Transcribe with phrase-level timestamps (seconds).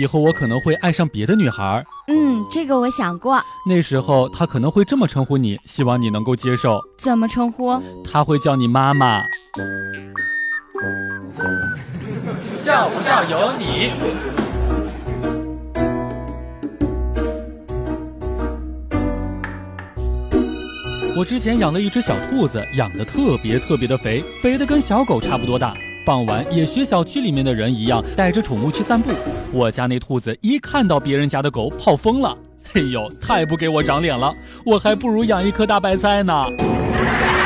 [0.00, 1.84] 以后我可能会爱上别的女孩。
[2.08, 3.38] 嗯，这个我想过。
[3.66, 6.80] 那时候他可能会这么称呼你，希望你能够接受。
[6.96, 7.78] 怎么称呼？
[8.02, 9.20] 他会叫你妈妈。
[12.56, 13.90] 笑不笑由你。
[21.14, 25.74] 我之前养了一只小兔子，养的特别特别的肥，肥的跟小狗差不多大。
[26.04, 29.10] 傍晚也学小区里面的人一样，带着宠物去散步。
[29.52, 32.36] 我家那兔子一看到别人家的狗，跑疯了。
[32.72, 34.34] 嘿呦，太不给我长脸了！
[34.64, 36.46] 我还不如养一颗大白菜呢。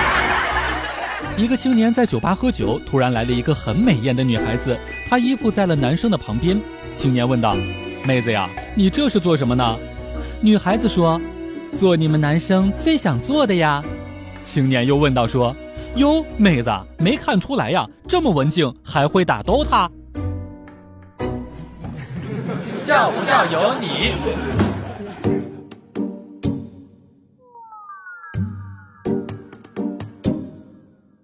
[1.36, 4.78] 一个青年在酒吧喝酒，突然来了一个很美艳的女孩子，
[5.08, 6.60] 她依附在了男生的旁边。
[6.96, 7.56] 青年问道
[8.06, 9.76] ：“妹子呀，你这是做什么呢？”
[10.40, 11.20] 女孩子说
[11.76, 13.82] ：“做你们男生最想做的呀。”
[14.44, 15.56] 青年又问道：“说。”
[15.96, 19.88] 哟，妹子，没看出来呀，这么文静，还会打 DOTA。
[22.78, 24.12] 笑不笑由你。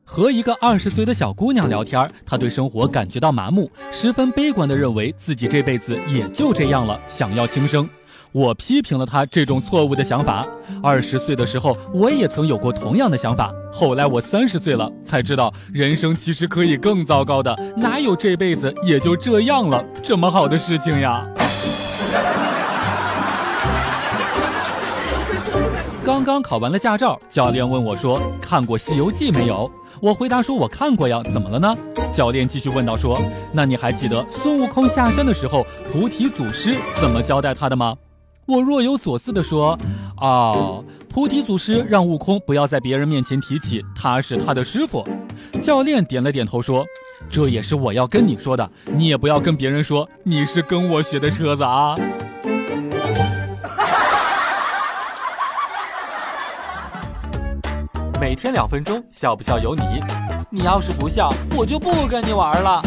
[0.04, 7.88] 和一个二十岁的小姑娘聊天，她对生活感觉到麻木，十分悲观的认为自己这辈子也就这样了，想要轻生。
[8.32, 10.46] 我批评了他这种错误的想法。
[10.82, 13.52] 二十岁的时候，我也曾有过同样的想法。
[13.72, 21.26] 后来我三十岁了，才知道人生其实可以更糟糕的，哪有这辈子也就这样了这么好的事情呀？
[26.04, 29.70] 刚刚考完了驾照，教练问我说：“看过《西游记》没有？”
[30.00, 31.76] 我回答说：“我看过呀，怎么了呢？”
[32.12, 33.20] 教练继续问道：“说，
[33.52, 37.94] 那你还记得孙悟空下山的时候，菩提祖师怎么交代他的吗？”
[38.50, 39.78] 我若有所思地说
[40.18, 45.06] ：“哦，菩提祖师让悟空不要在别人面前提起他是他的师傅。”
[45.62, 46.84] 教练点了点头说
[47.30, 51.94] ：“这也是我要跟你说的，你也不要跟别人说你是跟我学的车子啊。
[58.20, 59.82] ”每天两分钟，笑不笑由你。
[60.50, 62.82] 你要是不笑，我就不跟你玩了。